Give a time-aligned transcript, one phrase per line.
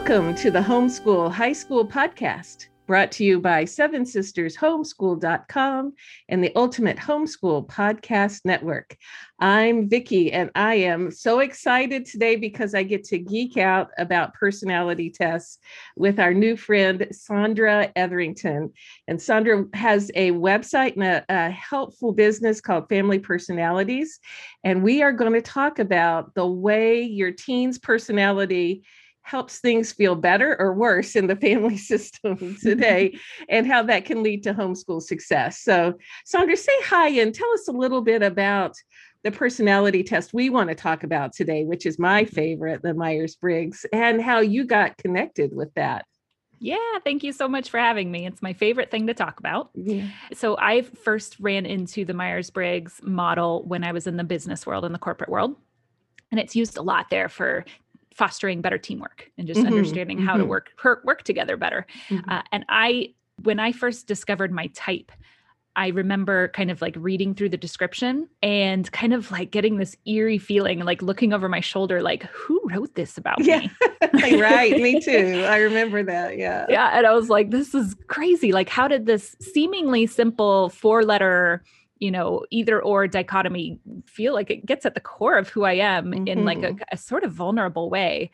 [0.00, 5.92] Welcome to the Homeschool High School Podcast, brought to you by Seven Sisters Homeschool.com
[6.30, 8.96] and the Ultimate Homeschool Podcast Network.
[9.40, 14.32] I'm Vicki, and I am so excited today because I get to geek out about
[14.32, 15.58] personality tests
[15.96, 18.72] with our new friend, Sandra Etherington.
[19.06, 24.18] And Sandra has a website and a, a helpful business called Family Personalities.
[24.64, 28.82] And we are going to talk about the way your teen's personality
[29.30, 33.16] helps things feel better or worse in the family system today
[33.48, 35.60] and how that can lead to homeschool success.
[35.60, 35.94] So,
[36.24, 38.74] Sandra, say hi and tell us a little bit about
[39.22, 42.34] the personality test we want to talk about today, which is my mm-hmm.
[42.34, 46.06] favorite, the Myers Briggs, and how you got connected with that.
[46.58, 48.26] Yeah, thank you so much for having me.
[48.26, 49.70] It's my favorite thing to talk about.
[49.74, 50.08] Yeah.
[50.34, 54.66] So, I first ran into the Myers Briggs model when I was in the business
[54.66, 55.54] world, in the corporate world.
[56.32, 57.64] And it's used a lot there for
[58.20, 60.26] fostering better teamwork and just mm-hmm, understanding mm-hmm.
[60.26, 60.50] how to mm-hmm.
[60.50, 60.72] work
[61.04, 61.86] work together better.
[62.10, 62.28] Mm-hmm.
[62.28, 65.10] Uh, and I, when I first discovered my type,
[65.74, 69.96] I remember kind of like reading through the description and kind of like getting this
[70.04, 73.60] eerie feeling, like looking over my shoulder, like, who wrote this about yeah.
[73.60, 73.70] me?
[74.38, 74.76] right.
[74.76, 75.46] Me too.
[75.48, 76.36] I remember that.
[76.36, 76.66] Yeah.
[76.68, 76.90] Yeah.
[76.92, 78.52] And I was like, this is crazy.
[78.52, 81.62] Like, how did this seemingly simple four letter
[82.00, 85.74] you know either or dichotomy feel like it gets at the core of who i
[85.74, 86.26] am mm-hmm.
[86.26, 86.82] in like a, mm-hmm.
[86.90, 88.30] a, sort of vulnerable way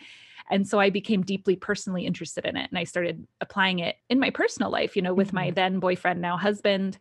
[0.50, 4.19] and so i became deeply personally interested in it and i started applying it in
[4.19, 5.37] my personal life you know with mm-hmm.
[5.37, 6.97] my then boyfriend now husband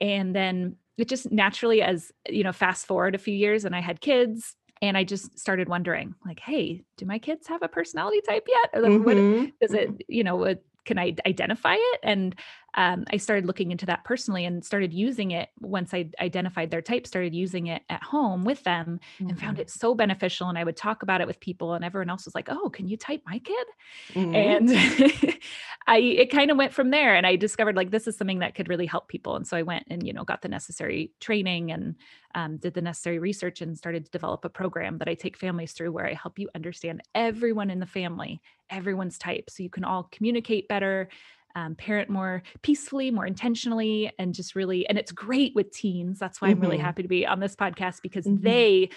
[0.00, 3.80] and then it just naturally as you know fast forward a few years and i
[3.80, 8.20] had kids and i just started wondering like hey do my kids have a personality
[8.26, 9.40] type yet or like, mm-hmm.
[9.42, 12.36] what, does it you know what, can i identify it and
[12.76, 16.82] um, I started looking into that personally and started using it once I identified their
[16.82, 19.30] type, started using it at home with them mm-hmm.
[19.30, 19.62] and found mm-hmm.
[19.62, 20.48] it so beneficial.
[20.48, 22.88] And I would talk about it with people, and everyone else was like, Oh, can
[22.88, 23.66] you type my kid?
[24.14, 24.34] Mm-hmm.
[24.34, 25.38] And
[25.86, 27.14] I, it kind of went from there.
[27.14, 29.36] And I discovered like this is something that could really help people.
[29.36, 31.94] And so I went and, you know, got the necessary training and
[32.34, 35.72] um, did the necessary research and started to develop a program that I take families
[35.72, 39.50] through where I help you understand everyone in the family, everyone's type.
[39.50, 41.08] So you can all communicate better
[41.54, 46.18] um, parent more peacefully, more intentionally, and just really, and it's great with teens.
[46.18, 46.56] That's why mm-hmm.
[46.56, 46.86] I'm really mm-hmm.
[46.86, 48.42] happy to be on this podcast because mm-hmm.
[48.42, 48.90] they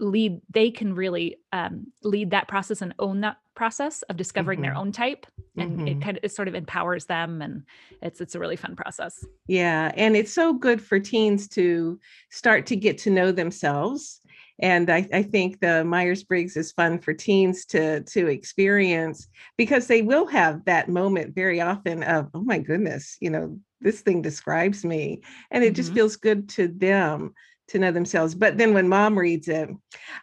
[0.00, 4.66] lead, they can really um, lead that process and own that process of discovering mm-hmm.
[4.66, 5.26] their own type
[5.56, 5.88] and mm-hmm.
[5.88, 7.64] it kind of it sort of empowers them and
[8.02, 11.98] it's it's a really fun process yeah and it's so good for teens to
[12.30, 14.20] start to get to know themselves
[14.60, 20.02] and I, I think the myers-briggs is fun for teens to to experience because they
[20.02, 24.84] will have that moment very often of oh my goodness you know this thing describes
[24.84, 25.74] me and it mm-hmm.
[25.74, 27.34] just feels good to them
[27.68, 29.68] to know themselves but then when mom reads it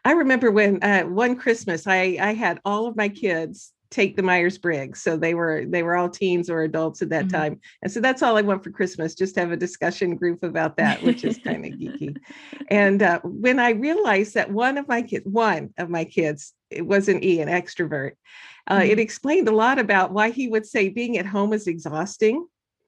[0.03, 4.21] i remember when uh, one christmas i i had all of my kids take the
[4.21, 7.37] myers-briggs so they were they were all teens or adults at that mm-hmm.
[7.37, 10.75] time and so that's all i want for christmas just have a discussion group about
[10.81, 12.17] that which is kind of geeky
[12.69, 16.85] and uh, when i realized that one of my kids one of my kids it
[16.85, 18.11] was an e an extrovert
[18.67, 18.91] uh, mm-hmm.
[18.91, 22.45] it explained a lot about why he would say being at home is exhausting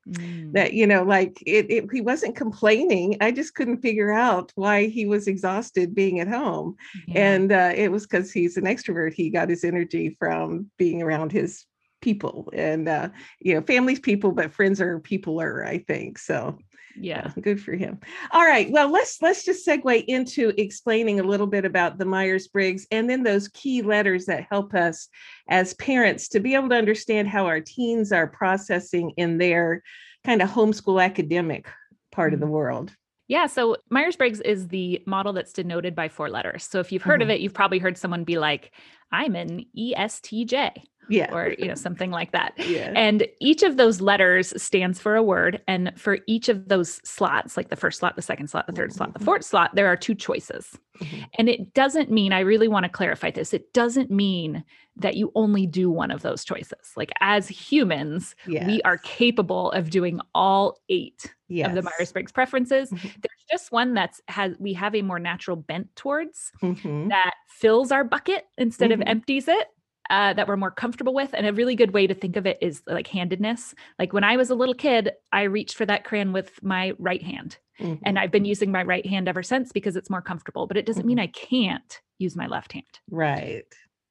[0.07, 0.53] Mm.
[0.53, 3.17] That, you know, like it, it, he wasn't complaining.
[3.19, 6.75] I just couldn't figure out why he was exhausted being at home.
[7.07, 7.33] Yeah.
[7.33, 9.13] And uh, it was because he's an extrovert.
[9.13, 11.65] He got his energy from being around his
[12.01, 13.09] people and, uh,
[13.39, 16.19] you know, families, people, but friends are peopler, I think.
[16.19, 16.57] So
[16.99, 17.99] yeah good for him
[18.31, 22.87] all right well let's let's just segue into explaining a little bit about the myers-briggs
[22.91, 25.07] and then those key letters that help us
[25.49, 29.83] as parents to be able to understand how our teens are processing in their
[30.25, 31.67] kind of homeschool academic
[32.11, 32.53] part of the mm-hmm.
[32.53, 32.95] world
[33.29, 36.63] yeah, so Myers Briggs is the model that's denoted by four letters.
[36.63, 37.29] So if you've heard mm-hmm.
[37.29, 38.71] of it, you've probably heard someone be like,
[39.11, 42.91] I'm an ESTJ yeah or you know something like that yeah.
[42.95, 47.57] and each of those letters stands for a word and for each of those slots
[47.57, 48.91] like the first slot the second slot the 3rd mm-hmm.
[48.91, 49.25] slot the mm-hmm.
[49.25, 51.23] fourth slot there are two choices mm-hmm.
[51.37, 54.63] and it doesn't mean i really want to clarify this it doesn't mean
[54.95, 58.65] that you only do one of those choices like as humans yes.
[58.67, 61.67] we are capable of doing all eight yes.
[61.67, 63.07] of the myers-briggs preferences mm-hmm.
[63.07, 67.07] there's just one that's has we have a more natural bent towards mm-hmm.
[67.09, 69.09] that fills our bucket instead of mm-hmm.
[69.09, 69.67] empties it
[70.09, 71.33] uh, that we're more comfortable with.
[71.33, 73.73] And a really good way to think of it is like handedness.
[73.99, 77.21] Like when I was a little kid, I reached for that crayon with my right
[77.21, 77.57] hand.
[77.79, 78.03] Mm-hmm.
[78.05, 80.85] And I've been using my right hand ever since because it's more comfortable, but it
[80.85, 81.07] doesn't mm-hmm.
[81.07, 82.85] mean I can't use my left hand.
[83.09, 83.65] Right.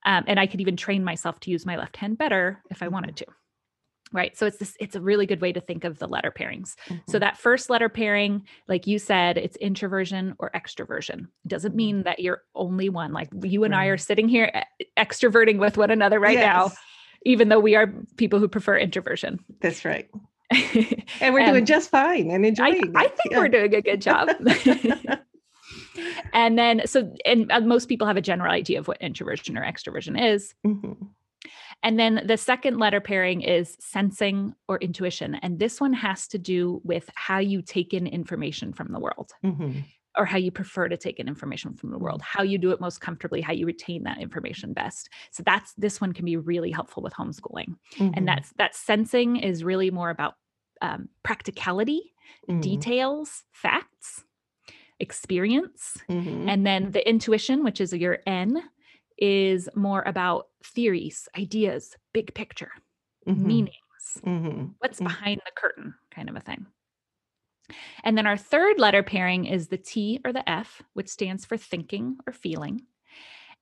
[0.05, 2.89] Um, and I could even train myself to use my left hand better if I
[2.89, 3.31] wanted mm-hmm.
[3.31, 3.37] to
[4.13, 6.75] right so it's this it's a really good way to think of the letter pairings
[6.89, 6.97] mm-hmm.
[7.09, 11.77] so that first letter pairing like you said it's introversion or extroversion it doesn't mm-hmm.
[11.77, 13.85] mean that you're only one like you and right.
[13.85, 14.51] i are sitting here
[14.97, 16.45] extroverting with one another right yes.
[16.45, 16.73] now
[17.27, 19.41] even though we are people who prefer introversion.
[19.61, 20.09] That's right.
[21.21, 23.39] and we're doing just fine and enjoying I, I think yeah.
[23.39, 24.29] we're doing a good job.
[26.33, 29.65] and then, so, and uh, most people have a general idea of what introversion or
[29.65, 30.55] extroversion is.
[30.65, 30.93] Mm-hmm.
[31.83, 35.37] And then the second letter pairing is sensing or intuition.
[35.37, 39.33] And this one has to do with how you take in information from the world.
[39.45, 39.81] Mm-hmm
[40.17, 42.81] or how you prefer to take in information from the world, how you do it
[42.81, 45.11] most comfortably, how you retain that information best.
[45.31, 47.77] So that's this one can be really helpful with homeschooling.
[47.97, 48.11] Mm-hmm.
[48.15, 50.35] And that's that sensing is really more about
[50.81, 52.15] um, practicality,
[52.49, 52.61] mm-hmm.
[52.61, 54.25] details, facts,
[55.01, 55.99] experience.
[56.09, 56.49] Mm-hmm.
[56.49, 58.63] And then the intuition, which is your N,
[59.19, 62.71] is more about theories, ideas, big picture,
[63.27, 63.47] mm-hmm.
[63.47, 64.67] meanings, mm-hmm.
[64.79, 65.07] what's mm-hmm.
[65.07, 66.67] behind the curtain, kind of a thing.
[68.05, 71.57] And then our third letter pairing is the T or the F, which stands for
[71.57, 72.83] thinking or feeling.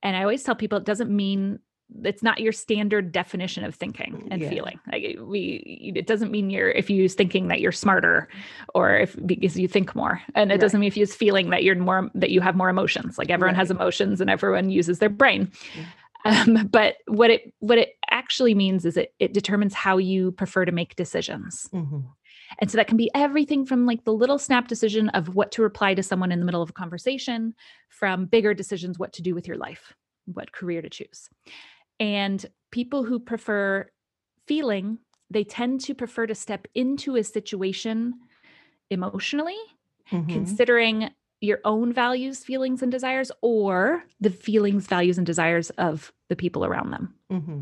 [0.03, 1.59] And I always tell people it doesn't mean
[2.03, 4.49] it's not your standard definition of thinking and yeah.
[4.49, 4.79] feeling.
[4.91, 8.27] Like we, it doesn't mean you're if you use thinking that you're smarter,
[8.73, 10.61] or if because you think more, and it right.
[10.61, 13.17] doesn't mean if you use feeling that you're more that you have more emotions.
[13.17, 13.59] Like everyone right.
[13.59, 15.51] has emotions and everyone uses their brain.
[16.25, 20.65] Um, but what it what it actually means is it it determines how you prefer
[20.65, 21.69] to make decisions.
[21.71, 21.99] Mm-hmm.
[22.59, 25.61] And so that can be everything from like the little snap decision of what to
[25.61, 27.53] reply to someone in the middle of a conversation,
[27.89, 29.93] from bigger decisions, what to do with your life,
[30.25, 31.29] what career to choose.
[31.99, 33.89] And people who prefer
[34.47, 34.99] feeling,
[35.29, 38.13] they tend to prefer to step into a situation
[38.89, 39.57] emotionally,
[40.11, 40.31] mm-hmm.
[40.31, 41.09] considering
[41.41, 46.65] your own values, feelings, and desires, or the feelings, values, and desires of the people
[46.65, 47.13] around them.
[47.31, 47.61] Mm-hmm.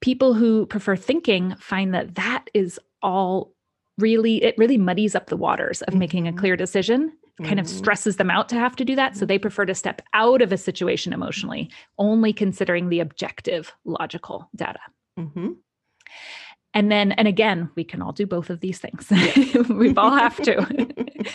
[0.00, 3.54] People who prefer thinking find that that is all
[3.98, 5.98] really it really muddies up the waters of mm-hmm.
[5.98, 6.38] making a mm-hmm.
[6.38, 7.12] clear decision
[7.42, 7.78] kind of mm-hmm.
[7.78, 9.16] stresses them out to have to do that.
[9.16, 14.48] So they prefer to step out of a situation emotionally only considering the objective logical
[14.54, 14.80] data.
[15.18, 15.50] Mm-hmm.
[16.72, 19.10] and then and again we can all do both of these things.
[19.68, 20.86] We all have to.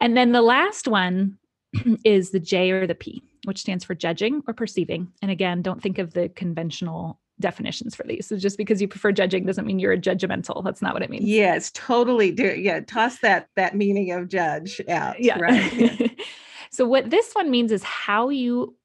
[0.00, 1.38] And then the last one
[2.04, 5.10] is the j or the p which stands for judging or perceiving.
[5.22, 8.26] And again don't think of the conventional definitions for these.
[8.26, 10.62] So just because you prefer judging doesn't mean you're a judgmental.
[10.64, 11.24] That's not what it means.
[11.24, 12.32] Yes, totally.
[12.32, 15.20] Do yeah, toss that that meaning of judge out.
[15.20, 15.38] Yeah.
[15.38, 15.72] Right.
[15.72, 16.08] Yeah.
[16.70, 18.76] so what this one means is how you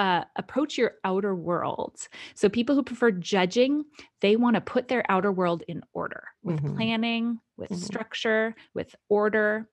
[0.00, 2.08] uh, approach your outer world.
[2.34, 3.84] So people who prefer judging,
[4.22, 6.74] they want to put their outer world in order with mm-hmm.
[6.74, 7.82] planning, with mm-hmm.
[7.82, 9.68] structure, with order.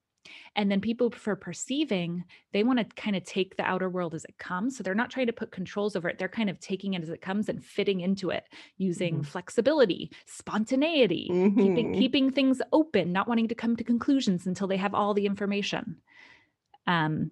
[0.56, 4.25] And then people for perceiving, they want to kind of take the outer world as
[4.25, 4.77] it comes.
[4.77, 6.18] So they're not trying to put controls over it.
[6.18, 8.44] They're kind of taking it as it comes and fitting into it
[8.77, 9.24] using mm-hmm.
[9.24, 11.59] flexibility, spontaneity, mm-hmm.
[11.59, 15.25] keeping keeping things open, not wanting to come to conclusions until they have all the
[15.25, 15.97] information.
[16.85, 17.31] Um,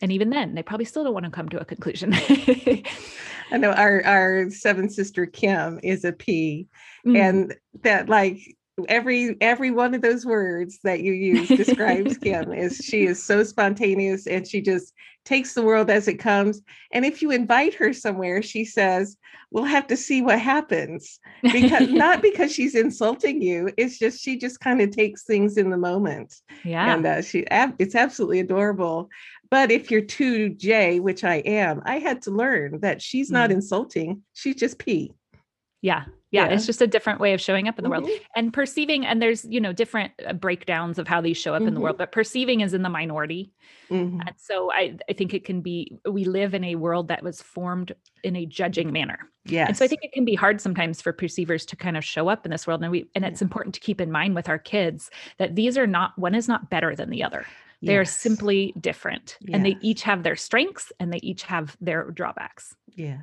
[0.00, 2.12] and even then, they probably still don't want to come to a conclusion.
[3.52, 6.66] I know our our seven sister Kim is a P,
[7.06, 7.16] mm-hmm.
[7.16, 8.56] and that like
[8.88, 13.44] every every one of those words that you use describes Kim is she is so
[13.44, 16.62] spontaneous and she just takes the world as it comes.
[16.90, 19.18] And if you invite her somewhere she says
[19.50, 21.20] we'll have to see what happens.
[21.42, 25.68] Because not because she's insulting you it's just she just kind of takes things in
[25.68, 26.34] the moment.
[26.64, 26.94] Yeah.
[26.94, 27.44] And uh, she
[27.78, 29.10] it's absolutely adorable.
[29.50, 33.50] But if you're too J which I am I had to learn that she's not
[33.50, 33.54] mm.
[33.54, 35.12] insulting she's just P.
[35.82, 38.06] Yeah yeah, yeah, it's just a different way of showing up in the mm-hmm.
[38.06, 41.60] world and perceiving and there's you know different uh, breakdowns of how these show up
[41.60, 41.68] mm-hmm.
[41.68, 42.02] in the world mm-hmm.
[42.02, 43.52] but perceiving is in the minority
[43.90, 44.18] mm-hmm.
[44.20, 47.42] and so i i think it can be we live in a world that was
[47.42, 51.02] formed in a judging manner yeah and so i think it can be hard sometimes
[51.02, 53.74] for perceivers to kind of show up in this world and we and it's important
[53.74, 56.96] to keep in mind with our kids that these are not one is not better
[56.96, 57.46] than the other
[57.82, 58.00] they yes.
[58.00, 59.54] are simply different yes.
[59.54, 63.18] and they each have their strengths and they each have their drawbacks yeah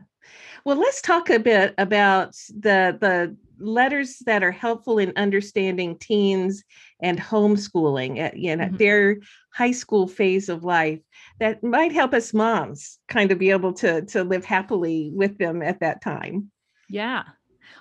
[0.65, 6.63] well, let's talk a bit about the the letters that are helpful in understanding teens
[7.01, 8.77] and homeschooling at you know mm-hmm.
[8.77, 9.17] their
[9.53, 10.99] high school phase of life
[11.39, 15.61] that might help us moms kind of be able to to live happily with them
[15.61, 16.51] at that time.
[16.89, 17.23] Yeah.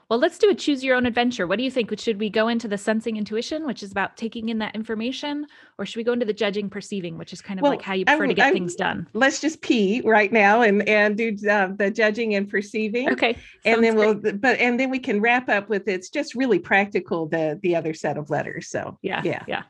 [0.08, 1.46] Well, let's do a choose your own adventure.
[1.46, 1.98] What do you think?
[1.98, 5.46] Should we go into the sensing intuition, which is about taking in that information,
[5.78, 7.94] or should we go into the judging perceiving, which is kind of well, like how
[7.94, 9.06] you prefer I, to get I, things done?
[9.12, 13.10] Let's just pee right now and and do uh, the judging and perceiving.
[13.12, 14.22] Okay, and then great.
[14.22, 17.76] we'll but and then we can wrap up with it's just really practical the the
[17.76, 18.68] other set of letters.
[18.68, 19.62] So yeah, yeah, yeah.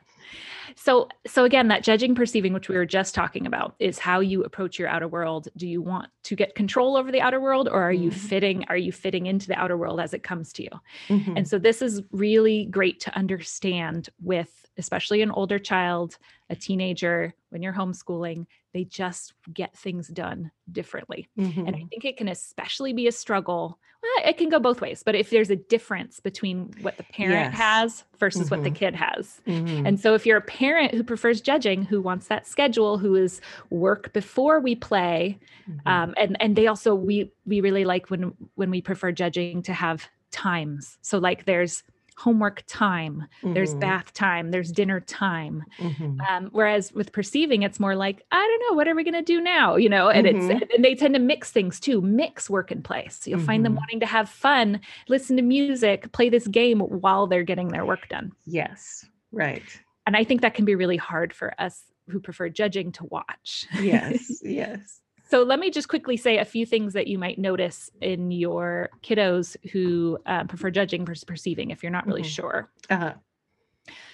[0.75, 4.43] So, so again, that judging, perceiving, which we were just talking about, is how you
[4.43, 5.47] approach your outer world.
[5.57, 8.03] Do you want to get control over the outer world, or are mm-hmm.
[8.03, 8.65] you fitting?
[8.69, 10.69] Are you fitting into the outer world as it comes to you?
[11.09, 11.37] Mm-hmm.
[11.37, 16.17] And so, this is really great to understand with, especially an older child,
[16.49, 21.27] a teenager, when you're homeschooling, they just get things done differently.
[21.37, 21.67] Mm-hmm.
[21.67, 23.77] And I think it can especially be a struggle.
[24.01, 27.51] Well, it can go both ways, but if there's a difference between what the parent
[27.51, 27.53] yes.
[27.53, 28.55] has versus mm-hmm.
[28.55, 28.77] what the mm-hmm.
[28.77, 29.41] kid has.
[29.45, 29.85] Mm-hmm.
[29.85, 33.41] And so if you're a parent who prefers judging, who wants that schedule, who is
[33.69, 35.37] work before we play,
[35.69, 35.87] mm-hmm.
[35.87, 39.73] um, and and they also we we really like when when we prefer judging to
[39.73, 40.97] have times.
[41.01, 41.83] So like there's
[42.19, 43.53] homework time, mm-hmm.
[43.53, 45.63] there's bath time, there's dinner time.
[45.79, 46.19] Mm-hmm.
[46.19, 49.21] Um, whereas with perceiving, it's more like, I don't know, what are we going to
[49.21, 49.77] do now?
[49.77, 50.51] You know, and mm-hmm.
[50.51, 53.07] it's, and they tend to mix things too, mix work and play.
[53.09, 53.79] So you'll find them mm-hmm.
[53.79, 58.09] wanting to have fun, listen to music, play this game while they're getting their work
[58.09, 58.33] done.
[58.45, 59.63] Yes, right.
[60.05, 63.65] And I think that can be really hard for us who prefer judging to watch.
[63.79, 64.99] Yes, yes.
[65.29, 68.89] So let me just quickly say a few things that you might notice in your
[69.03, 72.29] kiddos who uh, prefer judging versus perceiving if you're not really mm-hmm.
[72.29, 72.71] sure.
[72.89, 73.13] Uh-huh.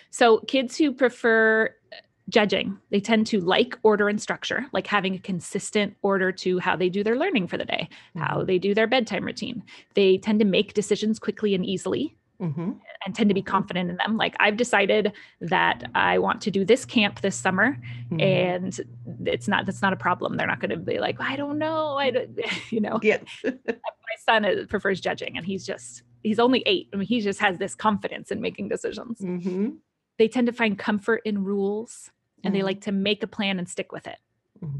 [0.10, 1.96] So kids who prefer uh,
[2.28, 6.76] judging, they tend to like order and structure, like having a consistent order to how
[6.76, 8.20] they do their learning for the day, mm-hmm.
[8.20, 9.64] how they do their bedtime routine.
[9.94, 12.72] They tend to make decisions quickly and easily mm-hmm.
[13.06, 13.50] and tend to be mm-hmm.
[13.50, 14.18] confident in them.
[14.18, 17.78] Like I've decided that I want to do this camp this summer,
[18.12, 18.20] mm-hmm.
[18.20, 18.80] and
[19.26, 20.38] it's not that's not a problem.
[20.38, 22.40] They're not going to be like, I don't know, I don't,
[22.72, 23.00] you know.
[23.02, 23.20] Yeah.
[23.44, 26.90] My son prefers judging, and he's just he's only eight.
[26.94, 29.20] I mean, he just has this confidence in making decisions.
[29.20, 29.70] Mm-hmm.
[30.18, 32.12] They tend to find comfort in rules,
[32.44, 32.66] and they mm-hmm.
[32.68, 34.20] like to make a plan and stick with it
[34.64, 34.80] mm-hmm.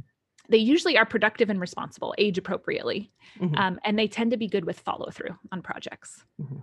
[0.50, 3.56] they usually are productive and responsible, age appropriately, mm-hmm.
[3.56, 6.24] um, and they tend to be good with follow through on projects.
[6.42, 6.60] Mm-hmm.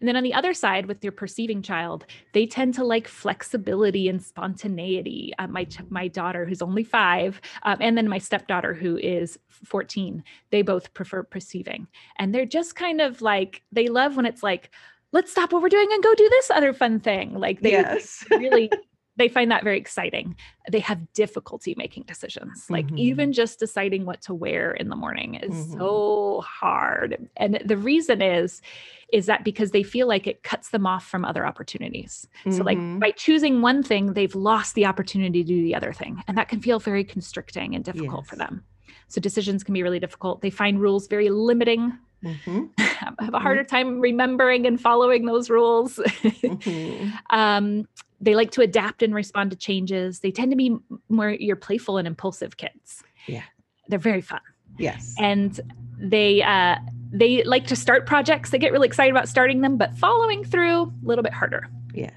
[0.00, 4.08] And then on the other side, with your perceiving child, they tend to like flexibility
[4.08, 5.32] and spontaneity.
[5.38, 10.22] Uh, my my daughter, who's only five, um, and then my stepdaughter, who is 14,
[10.50, 11.86] they both prefer perceiving,
[12.18, 14.70] and they're just kind of like they love when it's like,
[15.12, 17.34] let's stop what we're doing and go do this other fun thing.
[17.34, 18.24] Like they yes.
[18.30, 18.70] really
[19.18, 20.36] they find that very exciting.
[20.70, 22.66] They have difficulty making decisions.
[22.70, 22.98] Like mm-hmm.
[22.98, 25.78] even just deciding what to wear in the morning is mm-hmm.
[25.78, 27.28] so hard.
[27.36, 28.62] And the reason is
[29.10, 32.28] is that because they feel like it cuts them off from other opportunities.
[32.40, 32.56] Mm-hmm.
[32.56, 32.98] So like mm-hmm.
[32.98, 36.22] by choosing one thing, they've lost the opportunity to do the other thing.
[36.28, 38.30] And that can feel very constricting and difficult yes.
[38.30, 38.64] for them.
[39.08, 40.42] So decisions can be really difficult.
[40.42, 41.98] They find rules very limiting.
[42.22, 42.64] Mm-hmm.
[42.98, 45.96] have a harder time remembering and following those rules.
[45.96, 47.10] mm-hmm.
[47.30, 47.88] um,
[48.20, 50.20] they like to adapt and respond to changes.
[50.20, 50.76] They tend to be
[51.08, 53.02] more your playful and impulsive kids.
[53.26, 53.44] Yeah.
[53.88, 54.40] They're very fun.
[54.78, 55.14] Yes.
[55.18, 55.60] And
[55.98, 56.76] they uh
[57.10, 58.50] they like to start projects.
[58.50, 61.68] They get really excited about starting them, but following through a little bit harder.
[61.94, 62.10] Yeah.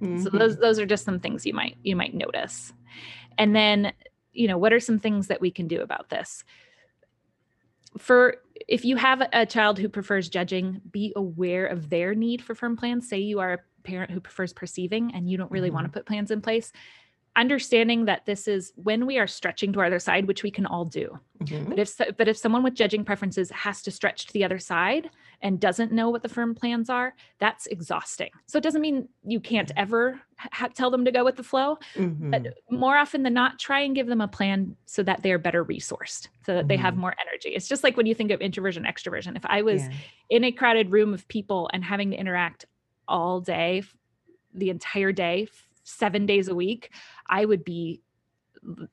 [0.00, 0.22] Mm-hmm.
[0.22, 2.72] So those those are just some things you might you might notice.
[3.38, 3.92] And then,
[4.32, 6.44] you know, what are some things that we can do about this?
[7.98, 8.36] For
[8.68, 12.76] if you have a child who prefers judging, be aware of their need for firm
[12.76, 13.08] plans.
[13.08, 15.76] Say you are a parent who prefers perceiving and you don't really mm-hmm.
[15.76, 16.72] want to put plans in place
[17.36, 20.64] understanding that this is when we are stretching to our other side which we can
[20.64, 21.68] all do mm-hmm.
[21.68, 25.10] but if but if someone with judging preferences has to stretch to the other side
[25.42, 29.38] and doesn't know what the firm plans are that's exhausting so it doesn't mean you
[29.38, 32.30] can't ever ha- tell them to go with the flow mm-hmm.
[32.30, 35.62] but more often than not try and give them a plan so that they're better
[35.62, 36.68] resourced so that mm-hmm.
[36.68, 37.02] they have mm-hmm.
[37.02, 39.92] more energy it's just like when you think of introversion extroversion if i was yeah.
[40.30, 42.64] in a crowded room of people and having to interact
[43.08, 43.82] all day,
[44.54, 45.48] the entire day,
[45.84, 46.90] seven days a week,
[47.28, 48.02] I would be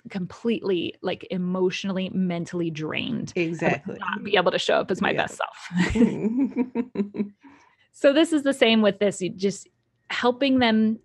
[0.10, 5.25] completely like emotionally mentally drained exactly not be able to show up as my yeah.
[5.25, 5.96] best self
[7.91, 9.67] so this is the same with this you just
[10.10, 11.00] helping them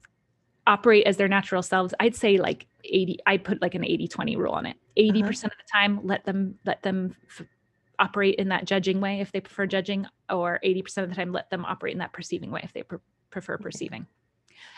[0.67, 4.37] operate as their natural selves i'd say like 80 i put like an 80 20
[4.37, 5.31] rule on it 80% uh-huh.
[5.31, 7.47] of the time let them let them f-
[7.99, 11.51] operate in that judging way if they prefer judging, or 80% of the time let
[11.51, 12.99] them operate in that perceiving way if they pre-
[13.31, 14.07] prefer perceiving.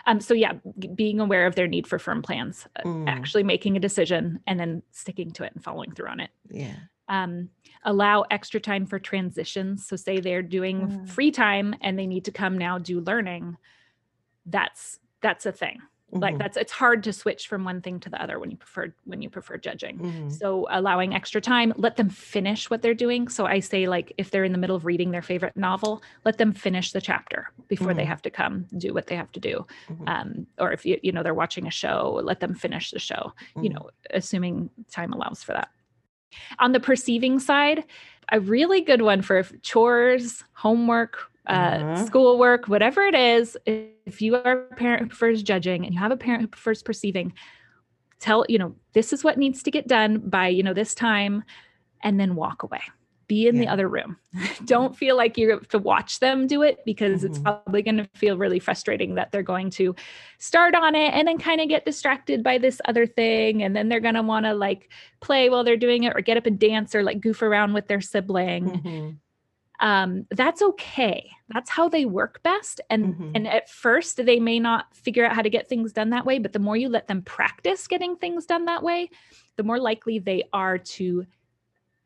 [0.06, 0.54] Um, so yeah,
[0.94, 3.08] being aware of their need for firm plans, uh, mm.
[3.08, 6.30] actually making a decision and then sticking to it and following through on it.
[6.50, 6.76] Yeah.
[7.08, 7.50] Um,
[7.84, 9.86] allow extra time for transitions.
[9.86, 11.08] So say they're doing mm.
[11.08, 13.56] free time and they need to come now do learning.
[14.46, 16.22] That's that's a thing mm-hmm.
[16.22, 18.92] like that's it's hard to switch from one thing to the other when you prefer
[19.04, 20.28] when you prefer judging mm-hmm.
[20.28, 24.30] so allowing extra time let them finish what they're doing so i say like if
[24.30, 27.88] they're in the middle of reading their favorite novel let them finish the chapter before
[27.88, 27.98] mm-hmm.
[27.98, 30.08] they have to come do what they have to do mm-hmm.
[30.08, 33.32] um, or if you you know they're watching a show let them finish the show
[33.56, 33.74] you mm-hmm.
[33.74, 35.70] know assuming time allows for that
[36.58, 37.84] on the perceiving side
[38.32, 42.06] a really good one for chores homework uh, uh-huh.
[42.06, 46.12] schoolwork, whatever it is, if you are a parent who prefers judging and you have
[46.12, 47.32] a parent who prefers perceiving,
[48.18, 51.44] tell, you know, this is what needs to get done by, you know, this time,
[52.02, 52.80] and then walk away
[53.30, 53.62] be in yeah.
[53.62, 54.16] the other room.
[54.64, 57.28] Don't feel like you have to watch them do it because mm-hmm.
[57.28, 59.94] it's probably going to feel really frustrating that they're going to
[60.40, 63.62] start on it and then kind of get distracted by this other thing.
[63.62, 66.38] And then they're going to want to like play while they're doing it or get
[66.38, 68.64] up and dance or like goof around with their sibling.
[68.64, 69.11] Mm-hmm.
[69.80, 71.30] Um, that's okay.
[71.49, 72.80] That's how they work best.
[72.90, 73.30] And mm-hmm.
[73.34, 76.38] and at first they may not figure out how to get things done that way,
[76.38, 79.10] but the more you let them practice getting things done that way,
[79.56, 81.26] the more likely they are to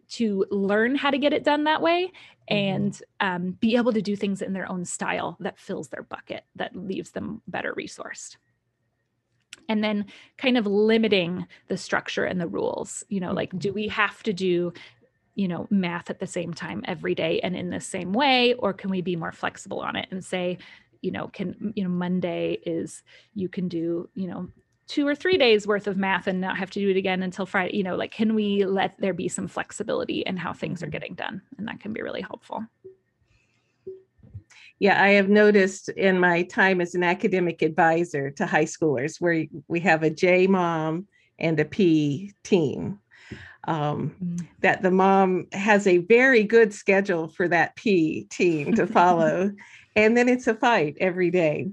[0.07, 2.12] to learn how to get it done that way
[2.50, 2.54] mm-hmm.
[2.54, 6.45] and um, be able to do things in their own style that fills their bucket
[6.54, 8.37] that leaves them better resourced
[9.69, 13.76] and then kind of limiting the structure and the rules you know like do mm-hmm.
[13.76, 14.73] we have to do
[15.35, 18.73] you know math at the same time every day and in the same way or
[18.73, 20.59] can we be more flexible on it and say
[21.00, 23.03] you know can you know monday is
[23.35, 24.49] you can do you know
[24.87, 27.47] two or three days worth of math and not have to do it again until
[27.47, 27.76] Friday.
[27.76, 30.93] You know, like, can we let there be some flexibility in how things are mm-hmm.
[30.93, 31.43] getting done?
[31.59, 32.64] And that can be really helpful.
[34.81, 39.47] Yeah, I have noticed in my time as an academic advisor to high schoolers where
[39.69, 41.07] we have a J mom
[41.38, 42.99] and a P team.
[43.66, 44.47] Um, mm.
[44.61, 49.52] That the mom has a very good schedule for that P team to follow,
[49.97, 51.68] and then it's a fight every day.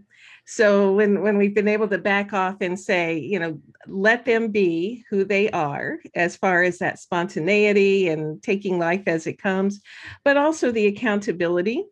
[0.46, 4.50] So when when we've been able to back off and say you know let them
[4.50, 9.82] be who they are as far as that spontaneity and taking life as it comes
[10.24, 11.86] but also the accountability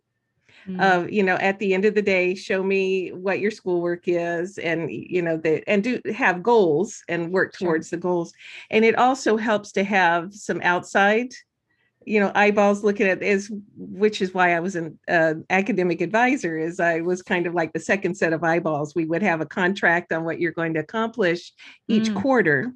[0.66, 0.80] mm-hmm.
[0.80, 4.58] of you know at the end of the day show me what your schoolwork is
[4.58, 7.96] and you know the and do have goals and work towards sure.
[7.96, 8.32] the goals
[8.70, 11.28] and it also helps to have some outside
[12.06, 16.58] you know eyeballs looking at is which is why i was an uh, academic advisor
[16.58, 19.46] is i was kind of like the second set of eyeballs we would have a
[19.46, 21.52] contract on what you're going to accomplish
[21.88, 22.20] each mm.
[22.20, 22.72] quarter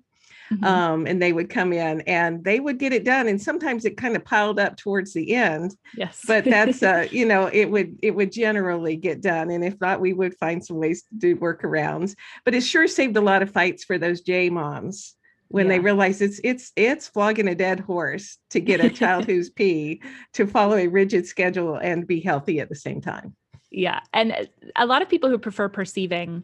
[0.53, 0.65] mm-hmm.
[0.65, 3.97] um, and they would come in and they would get it done and sometimes it
[3.97, 7.97] kind of piled up towards the end yes but that's uh you know it would
[8.03, 11.37] it would generally get done and if not we would find some ways to do
[11.37, 12.15] workarounds
[12.45, 15.15] but it sure saved a lot of fights for those j moms
[15.49, 15.75] when yeah.
[15.75, 20.03] they realize it's it's it's flogging a dead horse to get a child who's P
[20.33, 23.37] to follow a rigid schedule and be healthy at the same time.
[23.71, 24.45] Yeah, and uh,
[24.77, 26.43] a lot of people who prefer perceiving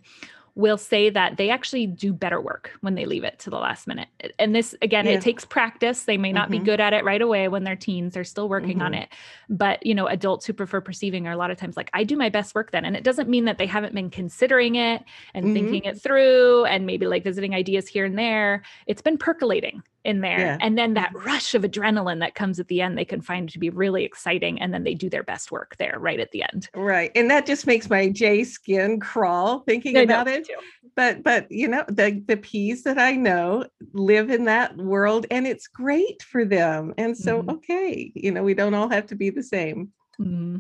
[0.61, 3.87] will say that they actually do better work when they leave it to the last
[3.87, 4.09] minute.
[4.39, 5.13] And this, again, yeah.
[5.13, 6.05] it takes practice.
[6.05, 6.61] They may not mm-hmm.
[6.61, 8.83] be good at it right away when they're teens, they're still working mm-hmm.
[8.83, 9.09] on it.
[9.49, 12.17] But, you know, adults who prefer perceiving are a lot of times like, I do
[12.17, 12.85] my best work then.
[12.85, 15.03] And it doesn't mean that they haven't been considering it
[15.35, 15.55] and mm-hmm.
[15.55, 18.63] thinking it through and maybe like visiting ideas here and there.
[18.87, 20.39] It's been percolating in there.
[20.39, 20.59] Yeah.
[20.61, 23.59] And then that rush of adrenaline that comes at the end, they can find to
[23.59, 24.61] be really exciting.
[24.61, 26.69] And then they do their best work there right at the end.
[26.75, 27.11] Right.
[27.15, 30.47] And that just makes my J skin crawl thinking I about it.
[30.47, 30.55] Too.
[30.97, 35.47] But but you know, the the peas that I know live in that world and
[35.47, 36.95] it's great for them.
[36.97, 37.51] And so mm-hmm.
[37.51, 39.93] okay, you know, we don't all have to be the same.
[40.19, 40.59] Mm-hmm.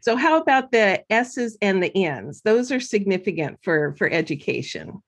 [0.00, 2.40] So how about the S's and the N's?
[2.40, 5.02] Those are significant for for education.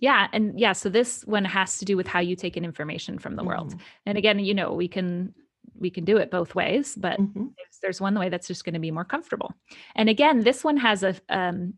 [0.00, 0.28] Yeah.
[0.32, 3.36] And yeah, so this one has to do with how you take in information from
[3.36, 3.48] the mm-hmm.
[3.48, 3.74] world.
[4.06, 5.34] And again, you know, we can
[5.78, 7.46] we can do it both ways, but mm-hmm.
[7.80, 9.54] there's, one way that's just going to be more comfortable.
[9.96, 11.74] And again, this one has a um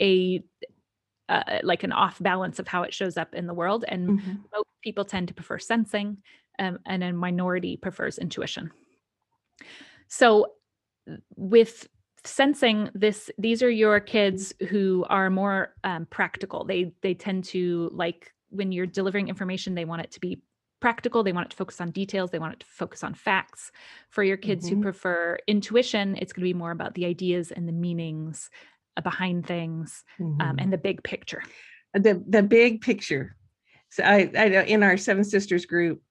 [0.00, 0.42] a
[1.28, 4.32] uh, like an off balance of how it shows up in the world, and mm-hmm.
[4.52, 6.18] most people tend to prefer sensing,
[6.58, 8.70] um, and a minority prefers intuition.
[10.08, 10.52] So,
[11.36, 11.86] with
[12.28, 16.64] sensing this these are your kids who are more um, practical.
[16.64, 20.42] They they tend to like when you're delivering information they want it to be
[20.80, 21.22] practical.
[21.22, 22.30] They want it to focus on details.
[22.30, 23.72] They want it to focus on facts.
[24.10, 24.76] For your kids mm-hmm.
[24.76, 28.50] who prefer intuition it's going to be more about the ideas and the meanings
[28.96, 30.40] uh, behind things um, mm-hmm.
[30.40, 31.42] um, and the big picture.
[31.94, 33.34] The the big picture.
[33.90, 36.02] So i i know in our seven sisters group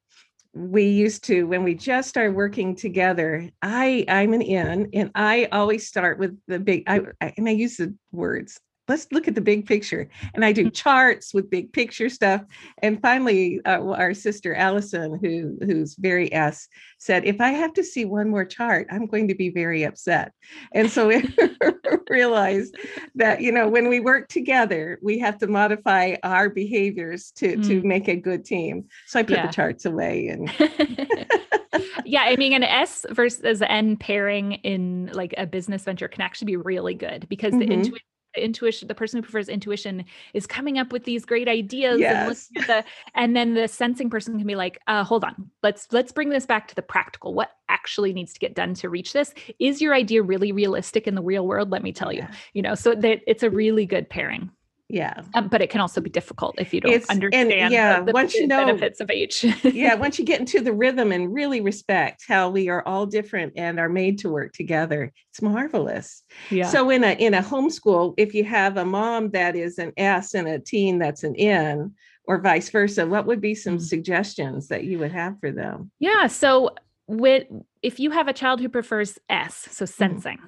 [0.58, 5.48] we used to when we just started working together i i'm an in and i
[5.52, 9.36] always start with the big I, I and i use the words let's look at
[9.36, 10.10] the big picture.
[10.34, 10.72] And I do mm-hmm.
[10.72, 12.42] charts with big picture stuff.
[12.82, 17.84] And finally, uh, our sister Allison, who who's very S, said, "If I have to
[17.84, 20.34] see one more chart, I'm going to be very upset."
[20.74, 21.28] And so we
[22.10, 22.76] realized
[23.16, 27.68] that you know when we work together, we have to modify our behaviors to mm.
[27.68, 28.86] to make a good team.
[29.08, 29.48] So I put yeah.
[29.48, 30.52] the charts away and.
[32.06, 36.22] yeah, I mean, an S versus an N pairing in like a business venture can
[36.22, 37.68] actually be really good because mm-hmm.
[37.68, 38.06] the intuition
[38.44, 42.50] intuition the person who prefers intuition is coming up with these great ideas yes.
[42.56, 45.50] and, the, and then the sensing person can be like uh, hold on.
[45.64, 47.34] Let's let's bring this back to the practical.
[47.34, 49.34] What actually needs to get done to reach this?
[49.60, 51.72] Is your idea really realistic in the real world?
[51.72, 52.26] Let me tell you.
[52.54, 54.52] You know so that it's a really good pairing
[54.90, 55.22] Yeah.
[55.34, 58.06] Um, but it can also be difficult if you don't It's- and, understand yeah, the,
[58.06, 59.44] the once you know- benefits of each.
[59.64, 63.52] yeah, once you get into the rhythm and really respect how we are all different
[63.58, 66.24] and are made to work together, it's marvelous.
[66.50, 66.68] yeah.
[66.70, 70.34] So in a in a homeschool, if you have a mom that is an S
[70.34, 73.82] and a teen that's an N, or vice versa, what would be some Mm.
[73.82, 75.92] suggestions that you would have for them?
[76.00, 76.28] Yeah.
[76.28, 76.72] So
[77.08, 77.44] with
[77.82, 80.46] if you have a child who prefers S, so Mm-hmm.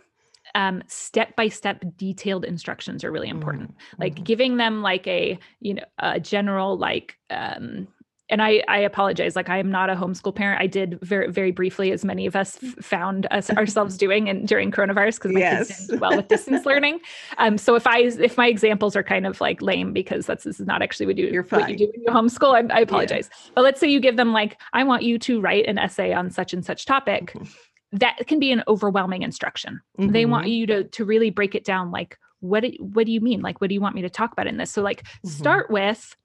[0.55, 3.75] Um, step by step detailed instructions are really important.
[3.97, 4.23] Like Mhm.
[4.23, 7.87] giving them like a, you know, a general like um
[8.31, 9.35] and I, I apologize.
[9.35, 10.61] Like I am not a homeschool parent.
[10.61, 14.47] I did very, very briefly, as many of us f- found us ourselves doing, and
[14.47, 16.99] during coronavirus, because my kids didn't do well with distance learning.
[17.39, 20.59] Um, so if I, if my examples are kind of like lame, because that's this
[20.59, 21.69] is not actually what you You're what fine.
[21.71, 23.31] you do when you homeschool, I, I apologize.
[23.55, 26.29] But let's say you give them like, I want you to write an essay on
[26.29, 27.33] such and such topic.
[27.33, 27.51] Mhm.
[27.91, 29.81] That can be an overwhelming instruction.
[29.97, 30.51] They want Mhm.
[30.51, 31.91] you to to really break it down.
[31.91, 33.41] Like, what do, what do you mean?
[33.41, 34.71] Like, what do you want me to talk about in this?
[34.71, 35.29] So like, Mhm.
[35.29, 36.15] start with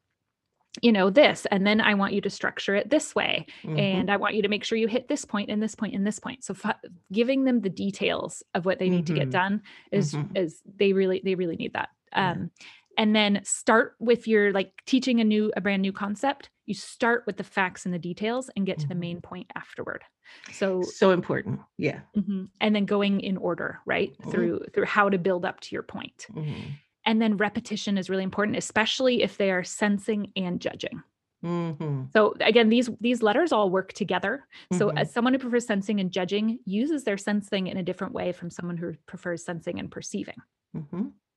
[0.82, 3.78] you know this and then i want you to structure it this way Mhm.
[3.78, 6.04] and i want you to make sure you hit this point and this point and
[6.04, 6.74] this point so f-
[7.12, 9.30] giving them the details of what they need to get Mhm.
[9.30, 10.36] done is Mhm.
[10.36, 12.50] is they really they really need that um
[12.98, 17.24] and then start with your like teaching a new a brand new concept you start
[17.26, 19.00] with the facts and the details and get to the Mhm.
[19.06, 20.04] main point afterward
[20.50, 21.60] so so important.
[21.78, 22.02] Yeah.
[22.16, 24.24] mhm, and then going in order right Mhm.
[24.24, 26.78] through through how to build up to your point Mhm.
[27.06, 31.02] and then repetition is really important especially if they are sensing and judging
[31.42, 32.14] Mhm.
[32.14, 34.46] so again, these these letters all work together.
[34.70, 34.94] So Mhm.
[34.96, 38.50] as someone who prefers sensing and judging uses their sensing in a different way from
[38.50, 40.36] someone who prefers sensing and perceiving.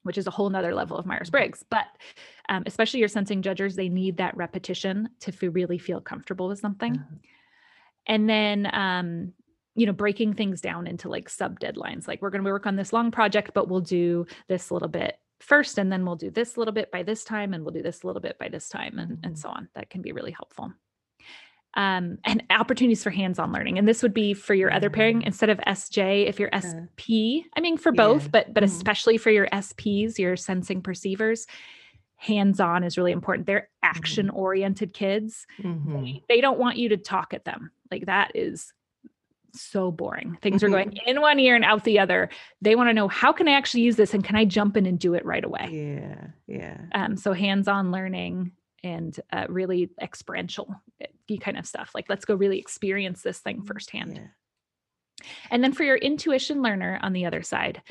[0.08, 1.63] Which is a whole nother level of Myers Briggs.
[1.70, 1.86] But
[2.50, 6.60] um, especially your sensing judgers, they need that repetition to fe- really feel comfortable with
[6.60, 6.93] something.
[6.93, 7.15] Uh-huh.
[8.08, 9.34] And then um,
[9.76, 12.08] you know, breaking things down into like sub deadlines.
[12.08, 15.20] Like we're going to work on this long project, but we'll do this little bit
[15.39, 18.02] first, and then we'll do this little bit by this time, and we'll do this
[18.02, 19.38] a little bit by this time, and, and Mhm.
[19.38, 19.70] so on.
[19.76, 20.74] That can be really helpful.
[21.78, 23.78] Um, and opportunities for hands-on learning.
[23.78, 27.62] And this would be for your other pairing instead of SJ, if you're SP, I
[27.62, 28.30] mean for both, yeah.
[28.32, 28.68] but but Mhm.
[28.68, 31.46] especially for your SPs, your sensing perceivers,
[32.16, 33.46] hands-on is really important.
[33.46, 35.94] They're action-oriented kids Mhm.
[36.28, 37.70] they, they don't want you to talk at them.
[37.92, 38.74] Like that is
[39.54, 40.38] so boring.
[40.42, 41.10] Things are going Mm-hmm.
[41.10, 42.30] in one ear and out the other.
[42.62, 44.86] They want to know how can I actually use this and can I jump in
[44.88, 45.68] and do it right away?
[45.72, 46.28] Yeah.
[46.48, 46.78] Yeah.
[46.94, 48.52] Um, so hands-on learning
[48.84, 51.92] and uh, really experiential uh, kind of stuff.
[51.94, 54.16] Like let's go really experience this thing firsthand.
[54.16, 54.28] Yeah.
[55.50, 57.82] And then for your intuition learner on the other side,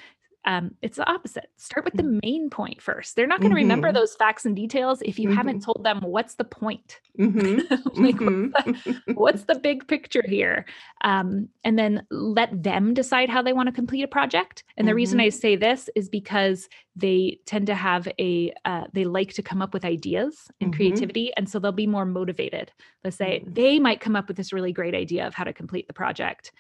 [0.47, 1.51] um, it's the opposite.
[1.57, 3.17] Start with the main point first.
[3.17, 3.95] They're not going to remember Mhm.
[3.95, 5.65] those facts and details if you haven't Mhm.
[5.65, 7.01] told them what's the point.
[7.19, 7.69] Mhm.
[7.97, 10.65] like, what's, the, what's the big picture here?
[11.03, 14.63] Um, and then let them decide how they want to complete a project.
[14.77, 19.05] And the reason I say this is because they tend to have a, uh, they
[19.05, 20.77] like to come up with ideas and Mhm.
[20.77, 21.33] creativity.
[21.37, 22.71] And so they'll be more motivated.
[23.03, 23.55] Let's say Mhm.
[23.55, 26.53] they might come up with this really great idea of how to complete the project.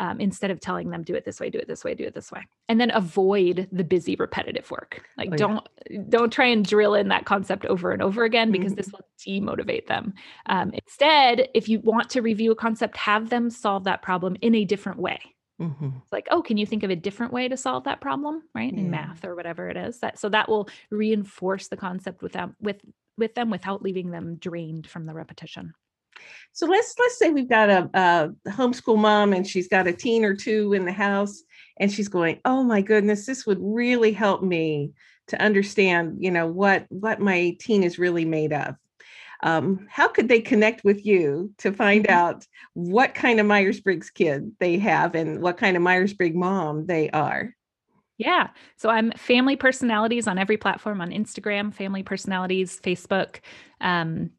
[0.00, 2.14] Um, instead of telling them do it this way, do it this way, do it
[2.14, 5.04] this way, and then avoid the busy, repetitive work.
[5.18, 5.36] Like Oh, yeah.
[5.36, 5.68] don't
[6.08, 8.76] don't try and drill in that concept over and over again because Mhm.
[8.76, 10.14] this will demotivate them.
[10.46, 14.54] Um, instead, if you want to review a concept, have them solve that problem in
[14.54, 15.20] a different way.
[15.60, 16.02] Mhm.
[16.02, 18.72] It's like, oh, can you think of a different way to solve that problem, right?
[18.74, 18.90] In Yeah.
[18.90, 20.00] math or whatever it is.
[20.00, 22.80] That so that will reinforce the concept with them with
[23.18, 25.74] with them without leaving them drained from the repetition.
[26.52, 30.24] So let's let's say we've got a, a homeschool mom and she's got a teen
[30.24, 31.42] or two in the house
[31.78, 34.92] and she's going, "Oh my goodness, this would really help me
[35.28, 38.74] to understand, you know, what what my teen is really made of."
[39.42, 42.10] Um, how could they connect with you to find Mhm.
[42.10, 46.36] out what kind of Myers Briggs kid they have and what kind of Myers Briggs
[46.36, 47.54] mom they are?
[48.18, 48.48] Yeah.
[48.76, 53.36] So I'm family personalities on every platform on Instagram, family personalities, Facebook.
[53.80, 54.30] Um,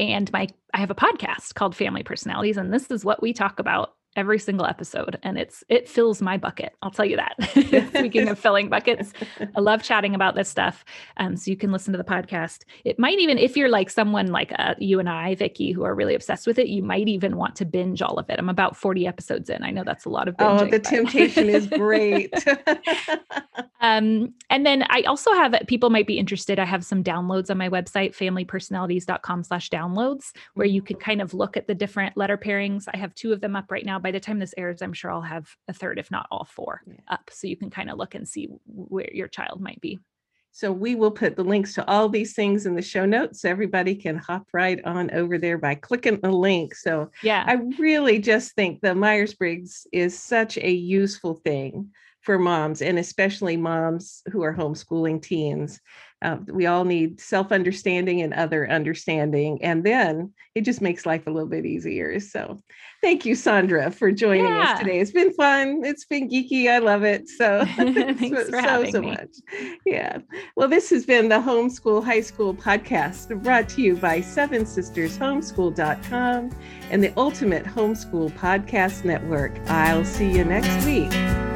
[0.00, 3.58] and my I have a podcast called Family Personalities, and this is what we talk
[3.58, 5.18] about every single episode.
[5.22, 6.74] And it's it fills my bucket.
[6.82, 7.34] I'll tell you that.
[7.96, 9.12] Speaking of filling buckets,
[9.54, 10.84] I love chatting about this stuff.
[11.16, 12.64] Um, so you can listen to the podcast.
[12.84, 15.94] It might even, if you're like someone like uh, you and I, Vicki, who are
[15.94, 18.38] really obsessed with it, you might even want to binge all of it.
[18.38, 19.62] I'm about 40 episodes in.
[19.62, 20.60] I know that's a lot of binging.
[20.60, 22.32] Oh, the but- temptation is great.
[23.80, 26.58] um, and then I also have people might be interested.
[26.58, 31.34] I have some downloads on my website, familypersonalities.com slash downloads, where you can kind of
[31.34, 32.84] look at the different letter pairings.
[32.92, 33.99] I have two of them up right now.
[34.02, 36.82] By the time this airs, I'm sure I'll have a third, if not all four
[36.86, 36.94] Yeah.
[37.08, 37.30] up.
[37.32, 39.98] So you can kind of look and see where your child might be.
[40.52, 43.42] So we will put the links to all these things in the show notes.
[43.42, 46.74] So everybody can hop right on over there by clicking the link.
[46.74, 47.44] So Yeah.
[47.46, 51.90] I really just think the Myers Briggs is such a useful thing
[52.30, 55.80] for moms and especially moms who are homeschooling teens.
[56.22, 59.58] Uh, we all need self understanding and other understanding.
[59.64, 62.20] And then it just makes life a little bit easier.
[62.20, 62.62] So
[63.02, 64.74] thank you, Sandra, for joining yeah.
[64.74, 65.00] us today.
[65.00, 65.80] It's been fun.
[65.82, 66.70] It's been geeky.
[66.70, 67.28] I love it.
[67.28, 69.08] So thanks so, for having so, so me.
[69.08, 69.80] much.
[69.84, 70.18] Yeah.
[70.54, 75.18] Well, this has been the Homeschool High School podcast brought to you by Seven Sisters
[75.18, 76.50] Homeschool.com
[76.92, 79.58] and the Ultimate Homeschool Podcast Network.
[79.66, 81.49] I'll see you next week.